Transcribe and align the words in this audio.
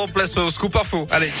En 0.00 0.06
place 0.06 0.36
au 0.36 0.48
scoop 0.48 0.76
info. 0.76 1.08
Allez. 1.10 1.32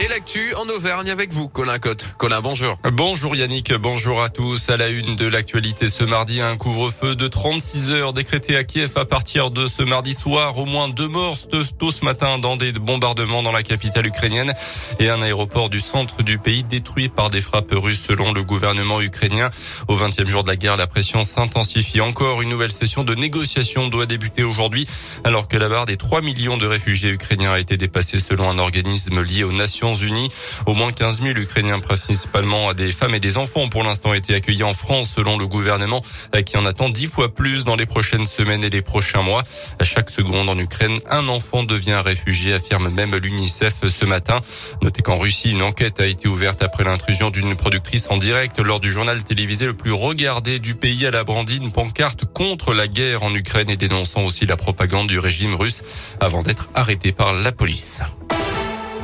Et 0.00 0.08
l'actu 0.08 0.52
en 0.56 0.68
Auvergne 0.68 1.08
avec 1.10 1.32
vous, 1.32 1.48
Colin 1.48 1.78
Cotte. 1.78 2.08
Colin, 2.18 2.40
bonjour. 2.40 2.76
Bonjour 2.92 3.36
Yannick, 3.36 3.72
bonjour 3.74 4.22
à 4.22 4.28
tous. 4.28 4.68
À 4.68 4.76
la 4.76 4.88
une 4.88 5.14
de 5.14 5.26
l'actualité 5.26 5.88
ce 5.88 6.02
mardi, 6.02 6.40
un 6.40 6.56
couvre-feu 6.56 7.14
de 7.14 7.28
36 7.28 7.92
heures 7.92 8.12
décrété 8.12 8.56
à 8.56 8.64
Kiev 8.64 8.90
à 8.96 9.04
partir 9.04 9.52
de 9.52 9.68
ce 9.68 9.84
mardi 9.84 10.12
soir. 10.12 10.58
Au 10.58 10.66
moins 10.66 10.88
deux 10.88 11.06
morts 11.06 11.38
tôt 11.78 11.92
ce 11.92 12.04
matin 12.04 12.40
dans 12.40 12.56
des 12.56 12.72
bombardements 12.72 13.44
dans 13.44 13.52
la 13.52 13.62
capitale 13.62 14.06
ukrainienne 14.06 14.52
et 14.98 15.10
un 15.10 15.22
aéroport 15.22 15.70
du 15.70 15.78
centre 15.78 16.24
du 16.24 16.38
pays 16.38 16.64
détruit 16.64 17.08
par 17.08 17.30
des 17.30 17.40
frappes 17.40 17.72
russes 17.72 18.02
selon 18.08 18.32
le 18.32 18.42
gouvernement 18.42 19.00
ukrainien. 19.00 19.48
Au 19.86 19.96
20e 19.96 20.26
jour 20.26 20.42
de 20.42 20.48
la 20.48 20.56
guerre, 20.56 20.76
la 20.76 20.88
pression 20.88 21.22
s'intensifie 21.22 22.00
encore. 22.00 22.42
Une 22.42 22.48
nouvelle 22.48 22.72
session 22.72 23.04
de 23.04 23.14
négociation 23.14 23.86
doit 23.86 24.06
débuter 24.06 24.42
aujourd'hui 24.42 24.88
alors 25.22 25.46
que 25.46 25.56
la 25.56 25.68
barre 25.68 25.86
des 25.86 25.96
3 25.96 26.20
millions 26.20 26.56
de 26.56 26.66
réfugiés 26.66 27.10
ukrainiens 27.10 27.52
a 27.52 27.60
été 27.60 27.76
dépassée 27.76 28.18
selon 28.18 28.50
un 28.50 28.58
organisme 28.58 29.22
lié 29.22 29.44
aux 29.44 29.52
Nations 29.52 29.83
Unis. 29.92 30.30
Au 30.64 30.72
moins 30.72 30.92
15 30.92 31.20
000 31.22 31.36
Ukrainiens, 31.36 31.80
principalement 31.80 32.72
des 32.72 32.92
femmes 32.92 33.14
et 33.14 33.20
des 33.20 33.36
enfants, 33.36 33.62
ont 33.62 33.68
pour 33.68 33.82
l'instant 33.82 34.14
été 34.14 34.34
accueillis 34.34 34.62
en 34.62 34.72
France 34.72 35.12
selon 35.14 35.36
le 35.36 35.46
gouvernement 35.46 36.00
qui 36.46 36.56
en 36.56 36.64
attend 36.64 36.88
10 36.88 37.06
fois 37.08 37.34
plus 37.34 37.64
dans 37.64 37.76
les 37.76 37.86
prochaines 37.86 38.26
semaines 38.26 38.64
et 38.64 38.70
les 38.70 38.82
prochains 38.82 39.22
mois. 39.22 39.42
À 39.78 39.84
chaque 39.84 40.10
seconde 40.10 40.48
en 40.48 40.58
Ukraine, 40.58 41.00
un 41.10 41.28
enfant 41.28 41.64
devient 41.64 42.00
réfugié, 42.04 42.54
affirme 42.54 42.88
même 42.88 43.14
l'UNICEF 43.16 43.86
ce 43.88 44.04
matin. 44.04 44.40
Notez 44.82 45.02
qu'en 45.02 45.16
Russie, 45.16 45.50
une 45.50 45.62
enquête 45.62 46.00
a 46.00 46.06
été 46.06 46.28
ouverte 46.28 46.62
après 46.62 46.84
l'intrusion 46.84 47.30
d'une 47.30 47.54
productrice 47.56 48.10
en 48.10 48.16
direct 48.16 48.60
lors 48.60 48.80
du 48.80 48.90
journal 48.90 49.22
télévisé 49.24 49.66
le 49.66 49.74
plus 49.74 49.92
regardé 49.92 50.58
du 50.58 50.74
pays. 50.74 51.04
Elle 51.04 51.16
a 51.16 51.24
brandi 51.24 51.56
une 51.56 51.72
pancarte 51.72 52.24
contre 52.24 52.74
la 52.74 52.86
guerre 52.86 53.22
en 53.22 53.34
Ukraine 53.34 53.70
et 53.70 53.76
dénonçant 53.76 54.22
aussi 54.22 54.46
la 54.46 54.56
propagande 54.56 55.08
du 55.08 55.18
régime 55.18 55.54
russe 55.54 55.82
avant 56.20 56.42
d'être 56.42 56.68
arrêtée 56.74 57.12
par 57.12 57.32
la 57.32 57.52
police. 57.52 58.00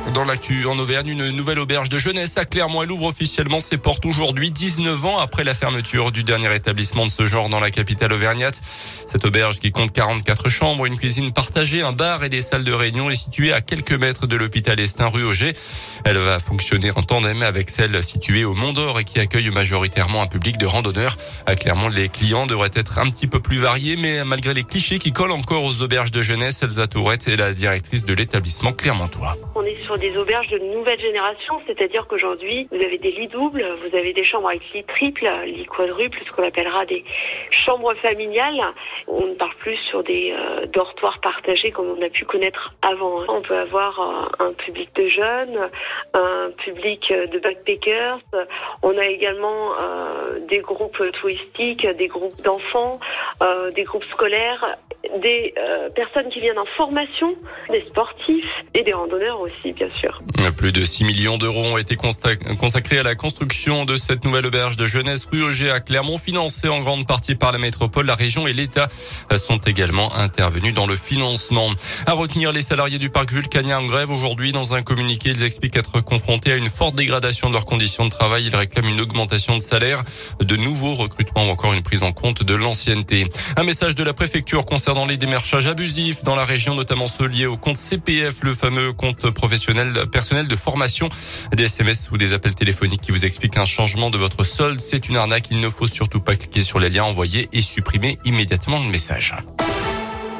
Dans 0.09 0.25
l'actu 0.25 0.65
en 0.65 0.77
Auvergne, 0.77 1.09
une 1.09 1.29
nouvelle 1.29 1.59
auberge 1.59 1.87
de 1.87 1.97
jeunesse 1.97 2.37
à 2.37 2.43
Clermont. 2.43 2.81
Elle 2.83 2.91
ouvre 2.91 3.05
officiellement 3.05 3.59
ses 3.59 3.77
portes 3.77 4.05
aujourd'hui, 4.05 4.51
19 4.51 5.05
ans 5.05 5.19
après 5.19 5.43
la 5.43 5.53
fermeture 5.53 6.11
du 6.11 6.23
dernier 6.23 6.53
établissement 6.53 7.05
de 7.05 7.11
ce 7.11 7.27
genre 7.27 7.47
dans 7.47 7.59
la 7.59 7.71
capitale 7.71 8.11
auvergnate. 8.11 8.59
Cette 8.63 9.23
auberge 9.25 9.59
qui 9.59 9.71
compte 9.71 9.93
44 9.93 10.49
chambres, 10.49 10.85
une 10.85 10.97
cuisine 10.97 11.31
partagée, 11.31 11.81
un 11.81 11.93
bar 11.93 12.23
et 12.23 12.29
des 12.29 12.41
salles 12.41 12.65
de 12.65 12.73
réunion 12.73 13.09
est 13.09 13.15
située 13.15 13.53
à 13.53 13.61
quelques 13.61 13.93
mètres 13.93 14.27
de 14.27 14.35
l'hôpital 14.35 14.79
Estin 14.79 15.07
rue 15.07 15.23
Auger. 15.23 15.53
Elle 16.03 16.17
va 16.17 16.39
fonctionner 16.39 16.91
en 16.95 17.03
tandem 17.03 17.41
avec 17.43 17.69
celle 17.69 18.03
située 18.03 18.43
au 18.43 18.53
Mont 18.53 18.73
d'Or 18.73 18.99
et 18.99 19.05
qui 19.05 19.19
accueille 19.19 19.49
majoritairement 19.51 20.23
un 20.23 20.27
public 20.27 20.57
de 20.57 20.65
randonneurs. 20.65 21.15
À 21.45 21.55
Clermont, 21.55 21.89
les 21.89 22.09
clients 22.09 22.47
devraient 22.47 22.71
être 22.73 22.99
un 22.99 23.09
petit 23.09 23.27
peu 23.27 23.39
plus 23.39 23.59
variés, 23.59 23.95
mais 23.95 24.25
malgré 24.25 24.53
les 24.53 24.63
clichés 24.63 24.99
qui 24.99 25.13
collent 25.13 25.31
encore 25.31 25.63
aux 25.63 25.81
auberges 25.81 26.11
de 26.11 26.21
jeunesse, 26.21 26.63
Elsa 26.63 26.87
Tourette 26.87 27.27
est 27.27 27.37
la 27.37 27.53
directrice 27.53 28.03
de 28.03 28.13
l'établissement 28.13 28.73
clermontois. 28.73 29.37
On 29.55 29.63
est 29.63 29.77
sur 29.85 29.97
des 30.01 30.17
auberges 30.17 30.47
de 30.47 30.57
nouvelle 30.57 30.99
génération, 30.99 31.61
c'est-à-dire 31.67 32.07
qu'aujourd'hui, 32.07 32.67
vous 32.71 32.81
avez 32.81 32.97
des 32.97 33.11
lits 33.11 33.27
doubles, 33.27 33.63
vous 33.85 33.95
avez 33.95 34.13
des 34.13 34.23
chambres 34.23 34.49
avec 34.49 34.63
lits 34.73 34.83
triples, 34.83 35.29
lits 35.45 35.67
quadruples, 35.67 36.17
ce 36.25 36.31
qu'on 36.31 36.43
appellera 36.43 36.87
des 36.87 37.05
chambres 37.51 37.93
familiales. 37.93 38.63
On 39.07 39.27
ne 39.27 39.35
part 39.35 39.53
plus 39.59 39.75
sur 39.75 40.03
des 40.03 40.33
euh, 40.35 40.65
dortoirs 40.65 41.19
partagés 41.21 41.69
comme 41.69 41.95
on 41.95 42.01
a 42.01 42.09
pu 42.09 42.25
connaître 42.25 42.73
avant. 42.81 43.25
On 43.27 43.41
peut 43.41 43.55
avoir 43.55 43.99
euh, 44.41 44.47
un 44.47 44.53
public 44.53 44.89
de 44.95 45.05
jeunes, 45.05 45.69
un 46.15 46.49
public 46.57 47.13
de 47.13 47.37
backpackers. 47.37 48.17
On 48.81 48.97
a 48.97 49.05
également 49.05 49.73
euh, 49.79 50.39
des 50.39 50.59
groupes 50.59 51.03
touristiques, 51.13 51.85
des 51.85 52.07
groupes 52.07 52.41
d'enfants, 52.41 52.99
des 53.75 53.83
groupes 53.83 54.05
scolaires 54.05 54.77
des 55.19 55.53
euh, 55.57 55.89
personnes 55.89 56.29
qui 56.29 56.39
viennent 56.39 56.59
en 56.59 56.65
formation, 56.77 57.33
des 57.69 57.83
sportifs 57.89 58.45
et 58.73 58.83
des 58.83 58.93
randonneurs 58.93 59.39
aussi, 59.41 59.73
bien 59.73 59.89
sûr. 59.99 60.19
Plus 60.57 60.71
de 60.71 60.83
6 60.83 61.03
millions 61.05 61.37
d'euros 61.37 61.65
ont 61.65 61.77
été 61.77 61.95
consacrés 61.95 62.99
à 62.99 63.03
la 63.03 63.15
construction 63.15 63.85
de 63.85 63.95
cette 63.95 64.23
nouvelle 64.23 64.45
auberge 64.45 64.77
de 64.77 64.85
jeunesse 64.85 65.25
rue 65.31 65.43
Auger 65.43 65.71
à 65.71 65.79
Clermont, 65.79 66.17
financée 66.17 66.69
en 66.69 66.81
grande 66.81 67.07
partie 67.07 67.35
par 67.35 67.51
la 67.51 67.57
métropole, 67.57 68.05
la 68.05 68.15
région 68.15 68.47
et 68.47 68.53
l'État 68.53 68.87
sont 69.35 69.57
également 69.57 70.13
intervenus 70.15 70.73
dans 70.73 70.87
le 70.87 70.95
financement. 70.95 71.69
À 72.05 72.13
retenir 72.13 72.51
les 72.51 72.61
salariés 72.61 72.99
du 72.99 73.09
parc 73.09 73.31
vulcanien 73.31 73.79
en 73.79 73.85
grève 73.85 74.11
aujourd'hui. 74.11 74.51
Dans 74.51 74.73
un 74.73 74.81
communiqué, 74.81 75.29
ils 75.29 75.43
expliquent 75.43 75.75
être 75.75 76.01
confrontés 76.01 76.51
à 76.51 76.57
une 76.57 76.69
forte 76.69 76.95
dégradation 76.95 77.49
de 77.49 77.53
leurs 77.53 77.65
conditions 77.65 78.05
de 78.05 78.09
travail. 78.09 78.45
Ils 78.45 78.55
réclament 78.55 78.89
une 78.89 79.01
augmentation 79.01 79.57
de 79.57 79.61
salaire, 79.61 80.03
de 80.39 80.55
nouveaux 80.55 80.95
recrutements 80.95 81.47
ou 81.47 81.49
encore 81.49 81.73
une 81.73 81.83
prise 81.83 82.03
en 82.03 82.11
compte 82.11 82.43
de 82.43 82.55
l'ancienneté. 82.55 83.27
Un 83.57 83.63
message 83.63 83.95
de 83.95 84.03
la 84.03 84.13
préfecture 84.13 84.65
concernant 84.65 85.00
les 85.05 85.17
démarchages 85.17 85.67
abusifs 85.67 86.23
dans 86.23 86.35
la 86.35 86.45
région, 86.45 86.75
notamment 86.75 87.07
ceux 87.07 87.27
liés 87.27 87.45
au 87.45 87.57
compte 87.57 87.77
CPF, 87.77 88.43
le 88.43 88.53
fameux 88.53 88.93
compte 88.93 89.29
professionnel 89.29 89.93
personnel 90.11 90.47
de 90.47 90.55
formation. 90.55 91.09
Des 91.53 91.63
SMS 91.63 92.09
ou 92.11 92.17
des 92.17 92.33
appels 92.33 92.55
téléphoniques 92.55 93.01
qui 93.01 93.11
vous 93.11 93.25
expliquent 93.25 93.57
un 93.57 93.65
changement 93.65 94.09
de 94.09 94.17
votre 94.17 94.43
solde. 94.43 94.79
C'est 94.79 95.09
une 95.09 95.17
arnaque. 95.17 95.47
Il 95.51 95.59
ne 95.59 95.69
faut 95.69 95.87
surtout 95.87 96.21
pas 96.21 96.35
cliquer 96.35 96.63
sur 96.63 96.79
les 96.79 96.89
liens 96.89 97.03
envoyés 97.03 97.49
et 97.53 97.61
supprimer 97.61 98.17
immédiatement 98.25 98.79
le 98.83 98.89
message. 98.89 99.35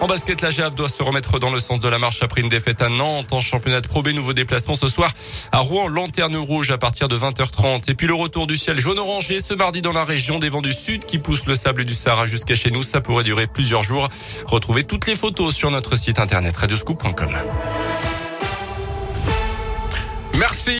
En 0.01 0.07
basket, 0.07 0.41
la 0.41 0.50
JAV 0.50 0.73
doit 0.73 0.89
se 0.89 1.03
remettre 1.03 1.38
dans 1.38 1.51
le 1.51 1.59
sens 1.59 1.79
de 1.79 1.88
la 1.88 2.00
marche 2.00 2.23
après 2.23 2.41
une 2.41 2.50
défaite 2.50 2.81
à 2.81 2.89
Nantes 2.89 3.31
en 3.31 3.39
championnat 3.39 3.81
de 3.81 3.88
Pro 3.88 4.01
B. 4.01 4.07
Nouveau 4.07 4.34
déplacement 4.34 4.73
ce 4.73 4.89
soir 4.89 5.12
à 5.51 5.59
Rouen, 5.59 5.88
lanterne 5.88 6.35
rouge 6.38 6.72
à 6.72 6.79
partir 6.79 7.07
de 7.07 7.16
20h30. 7.16 7.91
Et 7.91 7.94
puis 7.94 8.07
le 8.07 8.16
retour 8.16 8.47
du 8.47 8.57
ciel 8.57 8.79
jaune 8.79 8.97
orangé 8.97 9.40
ce 9.40 9.53
mardi 9.53 9.84
dans 9.84 9.94
la 9.94 10.03
région 10.03 10.40
des 10.40 10.50
vents 10.50 10.63
du 10.63 10.73
sud 10.73 11.06
qui 11.06 11.19
poussent 11.19 11.45
le 11.45 11.53
sable 11.53 11.85
du 11.85 11.94
Sahara 11.94 12.25
jusqu'à 12.25 12.56
chez 12.56 12.72
nous. 12.72 12.81
Ça 12.81 13.00
pourrait 13.00 13.23
durer 13.23 13.45
plusieurs 13.45 13.84
jours. 13.84 14.09
Retrouvez 14.47 14.85
toutes 14.85 15.06
les 15.06 15.16
photos 15.16 15.56
sur 15.56 15.69
notre 15.69 15.95
site 15.95 16.17
internet 16.17 16.57
radioscoop.com. 16.57 17.38